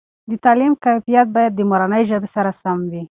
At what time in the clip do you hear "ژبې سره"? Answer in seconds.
2.09-2.51